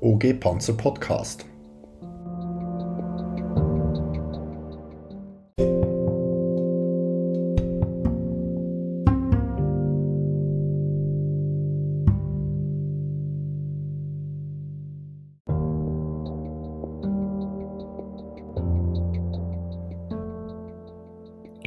OG 0.00 0.38
Panzer 0.38 0.74
Podcast. 0.74 1.44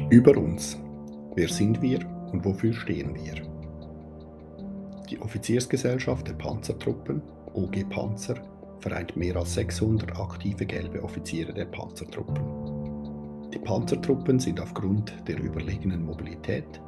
Über 0.10 0.38
uns. 0.38 0.78
Wer 1.36 1.50
sind 1.50 1.82
wir 1.82 2.00
und 2.32 2.46
wofür 2.46 2.72
stehen 2.72 3.14
wir? 3.14 3.36
Die 5.10 5.20
Offiziersgesellschaft 5.20 6.30
der 6.30 6.34
Panzertruppen, 6.34 7.22
OG 7.54 7.90
Panzer, 7.90 8.36
vereint 8.80 9.16
mehr 9.16 9.36
als 9.36 9.54
600 9.54 10.20
aktive 10.20 10.66
gelbe 10.66 11.04
Offiziere 11.04 11.54
der 11.54 11.66
Panzertruppen. 11.66 13.50
Die 13.52 13.60
Panzertruppen 13.60 14.40
sind 14.40 14.60
aufgrund 14.60 15.14
der 15.28 15.40
überlegenen 15.40 16.06
Mobilität, 16.06 16.82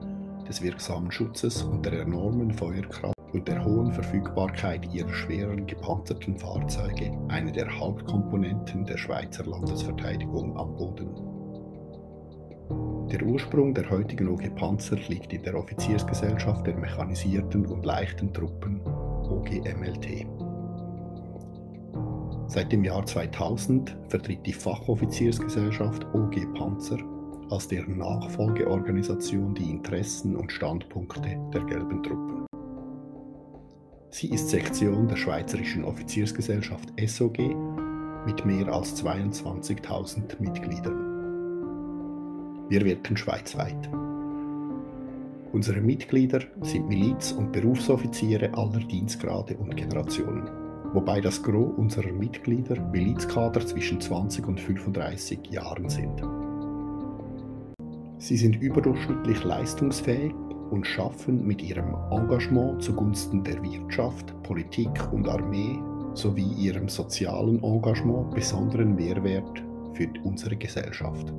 des 0.48 0.62
wirksamen 0.62 1.12
Schutzes 1.12 1.64
und 1.64 1.86
der 1.86 2.02
enormen 2.02 2.52
Feuerkraft 2.52 3.14
und 3.34 3.48
der 3.48 3.64
hohen 3.66 3.92
Verfügbarkeit 3.92 4.94
ihrer 4.94 5.14
schweren 5.14 5.66
gepanzerten 5.66 6.38
Fahrzeuge 6.38 7.12
eine 7.30 7.52
der 7.52 7.80
Hauptkomponenten 7.80 8.86
der 8.86 8.98
Schweizer 8.98 9.46
Landesverteidigung 9.46 10.58
am 10.58 10.76
Boden. 10.76 11.34
Der 13.12 13.24
Ursprung 13.24 13.74
der 13.74 13.90
heutigen 13.90 14.28
OG 14.30 14.56
Panzer 14.56 14.98
liegt 15.08 15.34
in 15.34 15.44
der 15.44 15.56
Offiziersgesellschaft 15.56 16.66
der 16.66 16.76
mechanisierten 16.78 17.66
und 17.66 17.86
leichten 17.86 18.34
Truppen 18.34 18.82
OGMLT. 18.86 20.26
Seit 22.54 22.72
dem 22.72 22.84
Jahr 22.84 23.04
2000 23.04 23.98
vertritt 24.10 24.46
die 24.46 24.54
Fachoffiziersgesellschaft 24.54 26.06
OG 26.14 26.54
Panzer 26.54 27.00
als 27.50 27.68
deren 27.68 27.98
Nachfolgeorganisation 27.98 29.56
die 29.56 29.72
Interessen 29.72 30.36
und 30.36 30.52
Standpunkte 30.52 31.36
der 31.52 31.64
gelben 31.64 32.04
Truppen. 32.04 32.46
Sie 34.12 34.30
ist 34.30 34.50
Sektion 34.50 35.08
der 35.08 35.16
Schweizerischen 35.16 35.84
Offiziersgesellschaft 35.84 36.90
SOG 37.04 37.40
mit 38.28 38.46
mehr 38.46 38.68
als 38.68 39.04
22.000 39.04 40.40
Mitgliedern. 40.40 41.10
Wir 42.70 42.86
wirken 42.86 43.18
schweizweit. 43.18 43.90
Unsere 45.52 45.82
Mitglieder 45.82 46.42
sind 46.62 46.88
Miliz- 46.88 47.32
und 47.32 47.52
Berufsoffiziere 47.52 48.54
aller 48.54 48.82
Dienstgrade 48.82 49.58
und 49.58 49.76
Generationen, 49.76 50.63
wobei 50.94 51.22
das 51.22 51.42
Gros 51.42 51.74
unserer 51.78 52.12
Mitglieder 52.12 52.80
Milizkader 52.92 53.66
zwischen 53.66 54.00
20 54.00 54.48
und 54.48 54.60
35 54.60 55.40
Jahren 55.52 55.90
sind. 55.90 56.24
Sie 58.20 58.38
sind 58.38 58.56
überdurchschnittlich 58.62 59.44
leistungsfähig 59.44 60.34
und 60.70 60.88
schaffen 60.88 61.46
mit 61.46 61.62
ihrem 61.62 61.96
Engagement 62.12 62.82
zugunsten 62.82 63.44
der 63.44 63.62
Wirtschaft, 63.62 64.34
Politik 64.44 65.12
und 65.12 65.28
Armee 65.28 65.78
sowie 66.14 66.54
ihrem 66.54 66.88
sozialen 66.88 67.62
Engagement 67.64 68.34
besonderen 68.34 68.96
Mehrwert 68.96 69.64
für 69.94 70.08
unsere 70.24 70.56
Gesellschaft. 70.56 71.34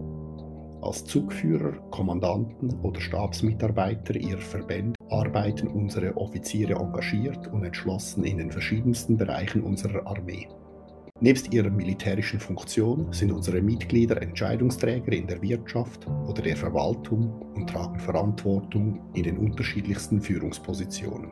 Als 0.84 1.02
Zugführer, 1.06 1.72
Kommandanten 1.90 2.78
oder 2.82 3.00
Stabsmitarbeiter 3.00 4.16
ihrer 4.16 4.42
Verbände 4.42 4.92
arbeiten 5.08 5.66
unsere 5.66 6.14
Offiziere 6.18 6.74
engagiert 6.74 7.46
und 7.48 7.64
entschlossen 7.64 8.24
in 8.24 8.36
den 8.36 8.52
verschiedensten 8.52 9.16
Bereichen 9.16 9.62
unserer 9.62 10.06
Armee. 10.06 10.46
Nebst 11.20 11.54
ihrer 11.54 11.70
militärischen 11.70 12.38
Funktion 12.38 13.10
sind 13.14 13.32
unsere 13.32 13.62
Mitglieder 13.62 14.20
Entscheidungsträger 14.20 15.12
in 15.12 15.26
der 15.26 15.40
Wirtschaft 15.40 16.06
oder 16.06 16.42
der 16.42 16.56
Verwaltung 16.56 17.30
und 17.54 17.70
tragen 17.70 17.98
Verantwortung 17.98 19.00
in 19.14 19.22
den 19.22 19.38
unterschiedlichsten 19.38 20.20
Führungspositionen. 20.20 21.30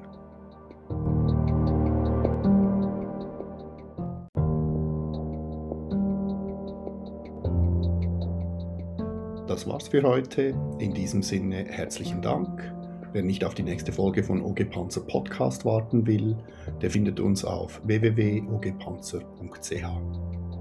Das 9.46 9.66
war's 9.66 9.88
für 9.88 10.02
heute. 10.02 10.54
In 10.78 10.94
diesem 10.94 11.22
Sinne 11.22 11.64
herzlichen 11.64 12.22
Dank. 12.22 12.72
Wer 13.12 13.22
nicht 13.22 13.44
auf 13.44 13.54
die 13.54 13.62
nächste 13.62 13.92
Folge 13.92 14.24
von 14.24 14.42
OG 14.42 14.70
Panzer 14.70 15.02
Podcast 15.02 15.64
warten 15.64 16.06
will, 16.06 16.36
der 16.80 16.90
findet 16.90 17.20
uns 17.20 17.44
auf 17.44 17.80
www.ogpanzer.ch. 17.84 19.84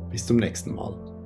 Bis 0.10 0.26
zum 0.26 0.38
nächsten 0.38 0.76
Mal. 0.76 1.21